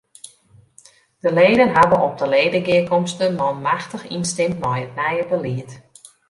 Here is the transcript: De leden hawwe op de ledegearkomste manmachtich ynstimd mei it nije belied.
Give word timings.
De 1.19 1.33
leden 1.33 1.69
hawwe 1.75 1.97
op 2.09 2.15
de 2.19 2.27
ledegearkomste 2.35 3.25
manmachtich 3.37 4.03
ynstimd 4.15 4.57
mei 4.63 4.79
it 4.85 4.93
nije 4.99 5.25
belied. 5.31 5.71